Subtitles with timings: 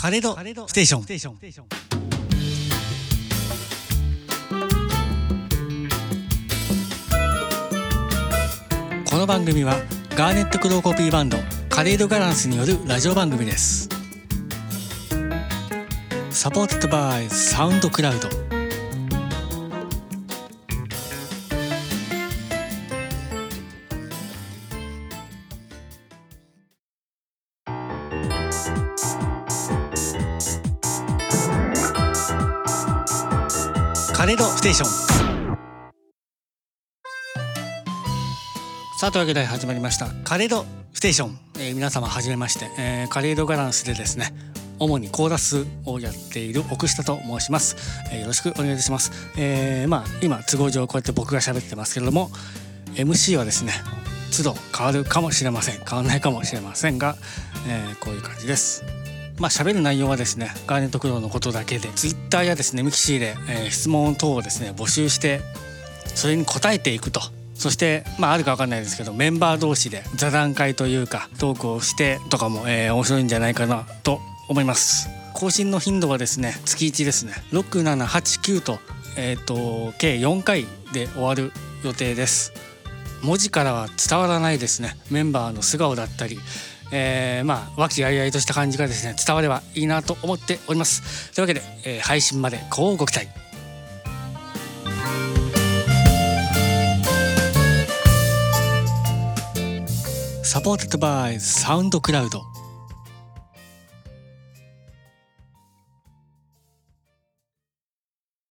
[0.00, 0.36] カレド
[0.68, 1.34] ステーション。
[9.04, 9.74] この番組は
[10.10, 11.36] ガーネットクローコピーバンド
[11.68, 13.88] カレードガランスによるラジオ番組です。
[16.30, 18.28] Supported by SoundCloud
[34.18, 34.88] カレードステーション。
[38.98, 40.08] さあというわけで始まりました。
[40.24, 44.32] カレードステーション、えー皆様はじめまして、えーカレードガランスでですね
[44.80, 47.76] 主にコーラスをやっている奥下と申します、
[48.10, 52.30] えーよろしくお願いいたします、えーまあ今都合上こうやって僕が喋ってますけれども
[52.96, 53.70] MC はですね
[54.36, 55.74] 都度変わるかもしれません。
[55.76, 57.14] 変わらないかもしれませんが、
[57.68, 58.82] えーこういう感じです。
[59.38, 65.40] まあ喋る内容はですねガーネットクローのことだけで Twitter やですねミキシーで、えー質問等をですね募集して
[66.14, 67.20] それに答えていくと。
[67.54, 75.08] そしてまああるか分かんないですけどメンバー同士で座談会というかトークをしてとかも、えー面白いんじゃないかなと思います。
[75.34, 77.32] 更新の頻度はですね月1ですね。
[77.52, 78.78] 6789と,、
[79.16, 81.52] えー、と計4回で終わる
[81.84, 82.52] 予定です。
[83.22, 84.96] 文字からは伝わらないですね。
[85.10, 86.38] メンバーの素顔だったり
[86.90, 91.32] えーまあ和気あいあいとした感じがですね伝わればいいなと思っております。
[91.34, 93.28] というわけで、えー配信までこうご期待。
[100.42, 102.42] Supported by SoundCloud